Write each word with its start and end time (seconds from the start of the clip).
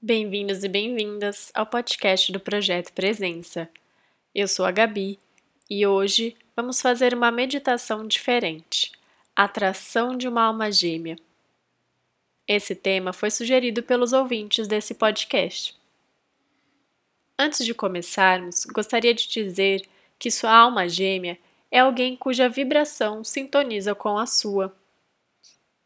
Bem-vindos 0.00 0.62
e 0.62 0.68
bem-vindas 0.68 1.50
ao 1.52 1.66
podcast 1.66 2.30
do 2.30 2.38
Projeto 2.38 2.92
Presença. 2.92 3.68
Eu 4.32 4.46
sou 4.46 4.64
a 4.64 4.70
Gabi 4.70 5.18
e 5.68 5.84
hoje 5.84 6.36
vamos 6.54 6.80
fazer 6.80 7.12
uma 7.12 7.32
meditação 7.32 8.06
diferente: 8.06 8.92
Atração 9.34 10.16
de 10.16 10.28
uma 10.28 10.44
Alma 10.44 10.70
Gêmea. 10.70 11.16
Esse 12.46 12.76
tema 12.76 13.12
foi 13.12 13.28
sugerido 13.28 13.82
pelos 13.82 14.12
ouvintes 14.12 14.68
desse 14.68 14.94
podcast. 14.94 15.76
Antes 17.36 17.66
de 17.66 17.74
começarmos, 17.74 18.66
gostaria 18.66 19.12
de 19.12 19.26
dizer 19.26 19.84
que 20.16 20.30
sua 20.30 20.52
alma 20.52 20.88
gêmea 20.88 21.36
é 21.72 21.80
alguém 21.80 22.14
cuja 22.14 22.48
vibração 22.48 23.24
sintoniza 23.24 23.96
com 23.96 24.16
a 24.16 24.26
sua. 24.26 24.72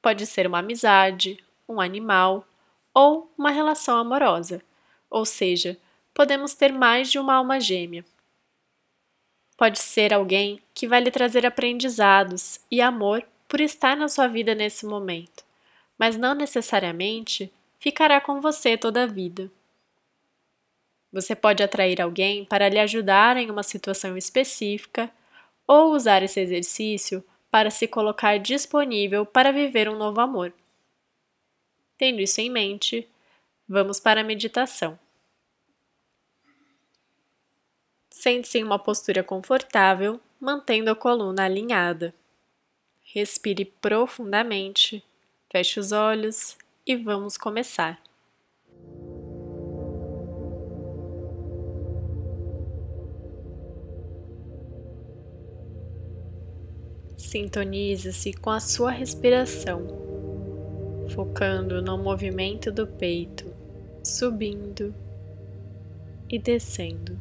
Pode 0.02 0.26
ser 0.26 0.46
uma 0.46 0.58
amizade, 0.58 1.42
um 1.66 1.80
animal 1.80 2.46
ou 2.94 3.32
uma 3.36 3.50
relação 3.50 3.96
amorosa, 3.96 4.62
ou 5.10 5.24
seja, 5.24 5.78
podemos 6.14 6.54
ter 6.54 6.72
mais 6.72 7.10
de 7.10 7.18
uma 7.18 7.34
alma 7.34 7.60
gêmea. 7.60 8.04
Pode 9.56 9.78
ser 9.78 10.12
alguém 10.12 10.60
que 10.74 10.88
vai 10.88 11.00
lhe 11.00 11.10
trazer 11.10 11.46
aprendizados 11.46 12.60
e 12.70 12.80
amor 12.80 13.24
por 13.48 13.60
estar 13.60 13.96
na 13.96 14.08
sua 14.08 14.26
vida 14.26 14.54
nesse 14.54 14.86
momento, 14.86 15.44
mas 15.98 16.16
não 16.16 16.34
necessariamente 16.34 17.52
ficará 17.78 18.20
com 18.20 18.40
você 18.40 18.76
toda 18.76 19.04
a 19.04 19.06
vida. 19.06 19.50
Você 21.12 21.36
pode 21.36 21.62
atrair 21.62 22.00
alguém 22.00 22.44
para 22.44 22.68
lhe 22.68 22.78
ajudar 22.78 23.36
em 23.36 23.50
uma 23.50 23.62
situação 23.62 24.16
específica 24.16 25.10
ou 25.66 25.92
usar 25.92 26.22
esse 26.22 26.40
exercício 26.40 27.22
para 27.50 27.70
se 27.70 27.86
colocar 27.86 28.38
disponível 28.38 29.26
para 29.26 29.52
viver 29.52 29.88
um 29.88 29.96
novo 29.96 30.20
amor. 30.20 30.52
Tendo 32.02 32.20
isso 32.20 32.40
em 32.40 32.50
mente, 32.50 33.08
vamos 33.68 34.00
para 34.00 34.22
a 34.22 34.24
meditação. 34.24 34.98
Sente-se 38.10 38.58
em 38.58 38.64
uma 38.64 38.76
postura 38.76 39.22
confortável, 39.22 40.20
mantendo 40.40 40.90
a 40.90 40.96
coluna 40.96 41.44
alinhada. 41.44 42.12
Respire 43.04 43.64
profundamente, 43.64 45.00
feche 45.48 45.78
os 45.78 45.92
olhos 45.92 46.58
e 46.84 46.96
vamos 46.96 47.36
começar. 47.36 48.02
Sintonize-se 57.16 58.32
com 58.32 58.50
a 58.50 58.58
sua 58.58 58.90
respiração 58.90 60.01
focando 61.12 61.82
no 61.82 61.98
movimento 61.98 62.72
do 62.72 62.86
peito, 62.86 63.44
subindo 64.02 64.94
e 66.28 66.38
descendo. 66.38 67.18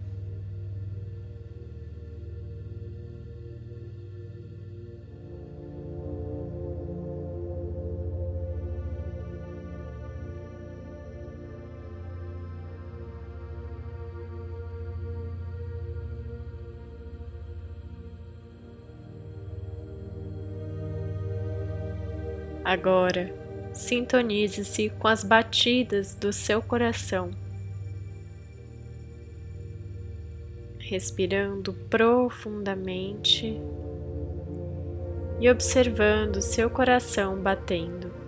Agora, 22.64 23.41
Sintonize-se 23.74 24.90
com 25.00 25.08
as 25.08 25.24
batidas 25.24 26.14
do 26.14 26.34
seu 26.34 26.62
coração, 26.62 27.32
respirando 30.80 31.74
profundamente 31.90 33.60
e 35.40 35.50
observando 35.50 36.42
seu 36.42 36.70
coração 36.70 37.42
batendo. 37.42 38.21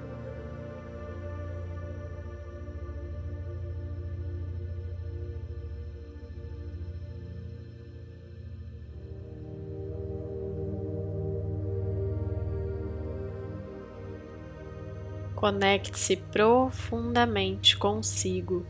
Conecte-se 15.43 16.15
profundamente 16.15 17.75
consigo. 17.75 18.65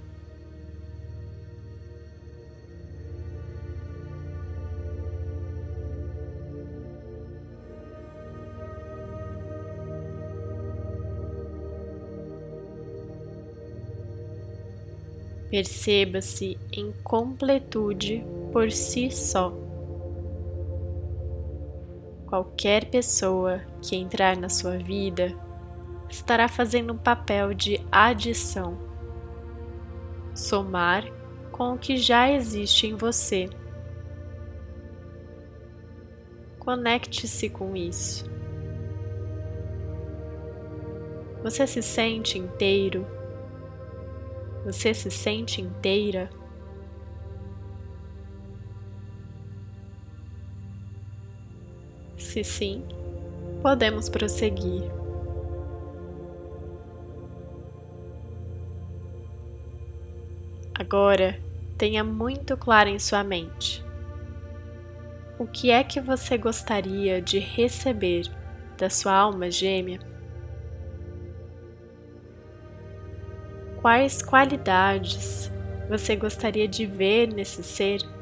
Perceba-se 15.52 16.58
em 16.72 16.92
completude 17.04 18.26
por 18.52 18.72
si 18.72 19.12
só. 19.12 19.54
Qualquer 22.26 22.90
pessoa 22.90 23.62
que 23.80 23.96
entrar 23.96 24.36
na 24.36 24.50
sua 24.50 24.80
vida 24.80 25.43
estará 26.14 26.48
fazendo 26.48 26.94
um 26.94 26.98
papel 26.98 27.54
de 27.54 27.84
adição, 27.92 28.78
somar 30.34 31.04
com 31.52 31.74
o 31.74 31.78
que 31.78 31.98
já 31.98 32.30
existe 32.30 32.88
em 32.88 32.96
você. 32.96 33.50
Conecte-se 36.60 37.50
com 37.50 37.76
isso. 37.76 38.32
Você 41.42 41.68
se 41.68 41.82
sente 41.82 42.38
inteiro? 42.38 43.06
Você 44.64 44.94
se 44.94 45.12
sente 45.12 45.62
inteira? 45.62 46.30
Se 52.18 52.44
sim, 52.44 52.86
podemos 53.62 54.08
prosseguir. 54.08 55.03
Agora, 60.76 61.40
tenha 61.78 62.04
muito 62.04 62.58
claro 62.58 62.90
em 62.90 63.00
sua 63.00 63.24
mente 63.24 63.84
o 65.38 65.48
que 65.48 65.72
é 65.72 65.84
que 65.84 66.00
você 66.00 66.38
gostaria 66.38 67.22
de 67.22 67.40
receber 67.40 68.26
da 68.78 68.90
sua 68.90 69.14
alma 69.14 69.50
gêmea? 69.50 70.00
Quais 73.82 74.22
qualidades 74.22 75.52
você 75.90 76.16
gostaria 76.16 76.68
de 76.68 76.86
ver 76.86 77.28
nesse 77.28 77.62
ser? 77.64 78.13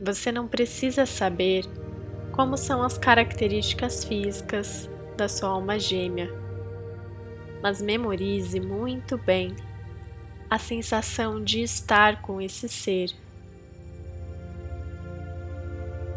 Você 0.00 0.30
não 0.30 0.46
precisa 0.46 1.06
saber 1.06 1.64
como 2.32 2.56
são 2.58 2.82
as 2.82 2.98
características 2.98 4.04
físicas 4.04 4.90
da 5.16 5.26
sua 5.26 5.48
alma 5.48 5.78
gêmea, 5.78 6.30
mas 7.62 7.80
memorize 7.80 8.60
muito 8.60 9.16
bem 9.16 9.56
a 10.50 10.58
sensação 10.58 11.42
de 11.42 11.62
estar 11.62 12.20
com 12.20 12.40
esse 12.40 12.68
ser. 12.68 13.10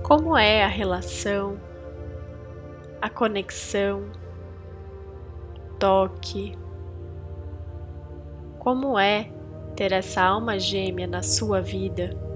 Como 0.03 0.37
é 0.37 0.63
a 0.63 0.67
relação, 0.67 1.57
a 3.01 3.09
conexão, 3.09 4.11
toque, 5.79 6.57
como 8.59 8.99
é 8.99 9.31
ter 9.75 9.93
essa 9.93 10.21
alma 10.21 10.59
gêmea 10.59 11.07
na 11.07 11.23
sua 11.23 11.61
vida? 11.61 12.28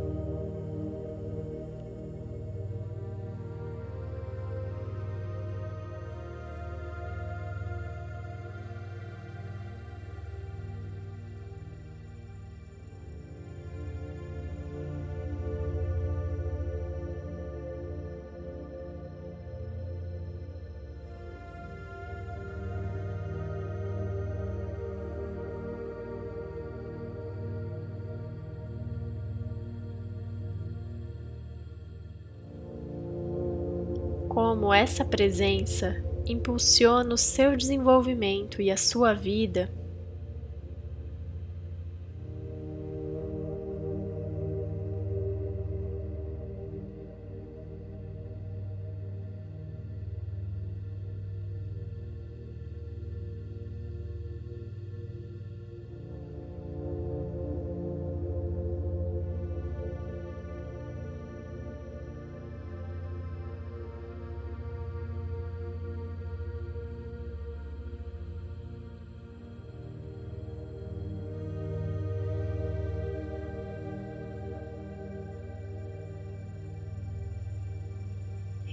Como 34.34 34.74
essa 34.74 35.06
presença 35.06 36.04
impulsiona 36.26 37.14
o 37.14 37.18
seu 37.18 37.56
desenvolvimento 37.56 38.64
e 38.64 38.72
a 38.72 38.78
sua 38.78 39.14
vida 39.14 39.70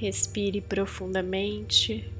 Respire 0.01 0.63
profundamente 0.63 2.11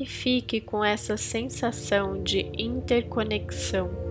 e 0.00 0.06
fique 0.06 0.62
com 0.62 0.82
essa 0.82 1.14
sensação 1.14 2.22
de 2.22 2.50
interconexão. 2.56 4.07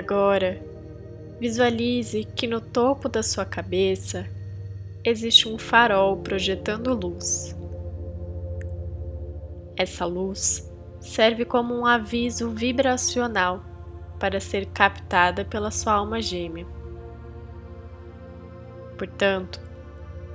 Agora, 0.00 0.58
visualize 1.38 2.24
que 2.24 2.46
no 2.46 2.58
topo 2.58 3.06
da 3.06 3.22
sua 3.22 3.44
cabeça 3.44 4.26
existe 5.04 5.46
um 5.46 5.58
farol 5.58 6.16
projetando 6.16 6.94
luz. 6.94 7.54
Essa 9.76 10.06
luz 10.06 10.66
serve 11.02 11.44
como 11.44 11.74
um 11.78 11.84
aviso 11.84 12.48
vibracional 12.48 13.62
para 14.18 14.40
ser 14.40 14.64
captada 14.64 15.44
pela 15.44 15.70
sua 15.70 15.92
alma 15.92 16.22
gêmea. 16.22 16.66
Portanto, 18.96 19.60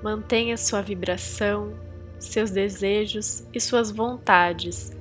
mantenha 0.03 0.57
sua 0.57 0.83
vibração, 0.83 1.73
seus 2.19 2.51
desejos 2.51 3.43
e 3.51 3.59
suas 3.59 3.89
vontades 3.89 4.95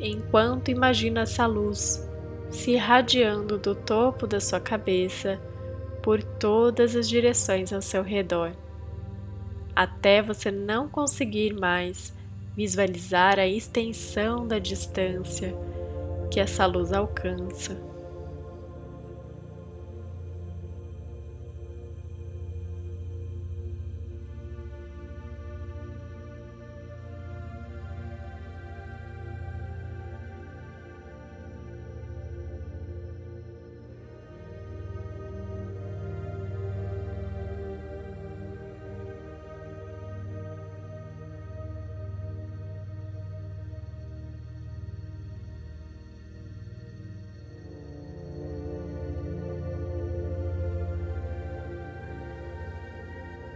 enquanto 0.00 0.70
imagina 0.70 1.20
essa 1.20 1.46
luz 1.46 2.10
se 2.52 2.72
irradiando 2.72 3.58
do 3.58 3.74
topo 3.74 4.26
da 4.26 4.38
sua 4.38 4.60
cabeça 4.60 5.40
por 6.02 6.22
todas 6.22 6.94
as 6.94 7.08
direções 7.08 7.72
ao 7.72 7.80
seu 7.80 8.02
redor, 8.02 8.52
até 9.74 10.20
você 10.20 10.50
não 10.50 10.88
conseguir 10.88 11.54
mais 11.54 12.14
visualizar 12.54 13.38
a 13.38 13.46
extensão 13.46 14.46
da 14.46 14.58
distância 14.58 15.54
que 16.30 16.38
essa 16.38 16.66
luz 16.66 16.92
alcança. 16.92 17.91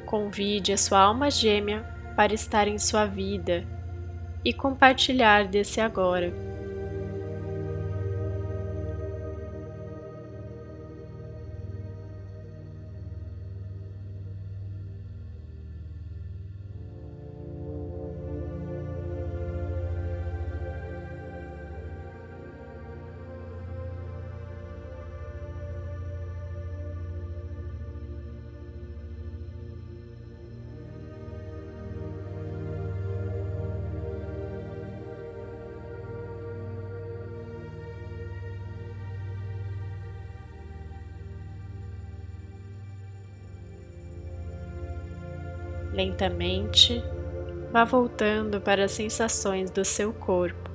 Convide 0.06 0.72
a 0.72 0.78
sua 0.78 1.00
alma 1.00 1.30
gêmea 1.30 1.84
para 2.16 2.32
estar 2.32 2.66
em 2.68 2.78
sua 2.78 3.04
vida 3.04 3.66
e 4.44 4.52
compartilhar 4.52 5.46
desse 5.46 5.80
agora. 5.80 6.55
Lentamente, 45.96 47.02
vá 47.72 47.82
voltando 47.82 48.60
para 48.60 48.84
as 48.84 48.92
sensações 48.92 49.70
do 49.70 49.82
seu 49.82 50.12
corpo. 50.12 50.70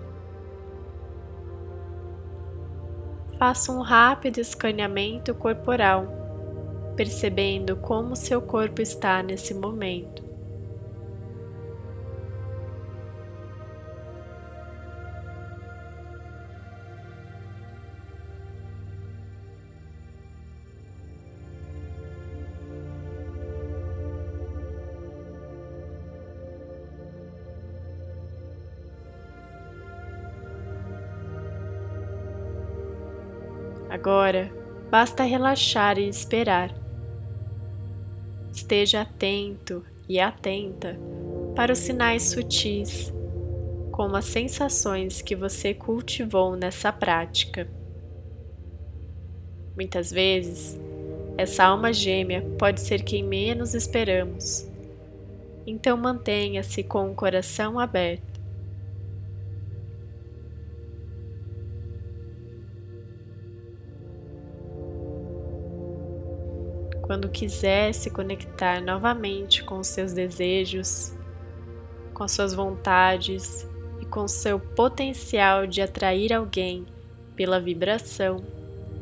Faça 3.38 3.72
um 3.72 3.82
rápido 3.82 4.40
escaneamento 4.40 5.36
corporal, 5.36 6.08
percebendo 6.96 7.76
como 7.76 8.16
seu 8.16 8.42
corpo 8.42 8.82
está 8.82 9.22
nesse 9.22 9.54
momento. 9.54 10.31
Agora 33.92 34.50
basta 34.90 35.22
relaxar 35.22 36.00
e 36.00 36.08
esperar. 36.08 36.74
Esteja 38.50 39.02
atento 39.02 39.86
e 40.08 40.18
atenta 40.18 40.98
para 41.58 41.74
os 41.74 41.80
sinais 41.80 42.24
sutis, 42.24 43.14
com 43.92 44.16
as 44.16 44.24
sensações 44.24 45.22
que 45.22 45.36
você 45.36 45.74
cultivou 45.74 46.56
nessa 46.56 46.90
prática. 46.94 47.68
Muitas 49.76 50.10
vezes, 50.10 50.80
essa 51.38 51.66
alma 51.66 51.92
gêmea 51.92 52.42
pode 52.58 52.80
ser 52.80 53.04
quem 53.04 53.22
menos 53.22 53.74
esperamos. 53.74 54.72
Então 55.68 55.98
mantenha-se 55.98 56.82
com 56.82 57.12
o 57.12 57.16
coração 57.16 57.78
aberto. 57.78 58.31
Quando 67.12 67.28
quiser 67.28 67.94
se 67.94 68.10
conectar 68.10 68.82
novamente 68.82 69.66
com 69.66 69.80
os 69.80 69.88
seus 69.88 70.14
desejos, 70.14 71.14
com 72.14 72.26
suas 72.26 72.54
vontades 72.54 73.68
e 74.00 74.06
com 74.06 74.30
seu 74.30 74.58
potencial 74.58 75.68
de 75.68 75.82
atrair 75.82 76.32
alguém 76.32 76.86
pela 77.36 77.60
vibração, 77.60 78.42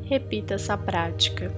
repita 0.02 0.54
essa 0.54 0.76
prática. 0.76 1.52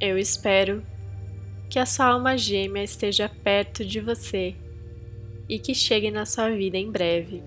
Eu 0.00 0.16
espero 0.16 0.84
que 1.68 1.80
a 1.80 1.84
sua 1.84 2.06
alma 2.06 2.38
gêmea 2.38 2.84
esteja 2.84 3.28
perto 3.42 3.84
de 3.84 3.98
você 3.98 4.54
e 5.48 5.58
que 5.58 5.74
chegue 5.74 6.12
na 6.12 6.24
sua 6.24 6.48
vida 6.50 6.78
em 6.78 6.92
breve. 6.92 7.42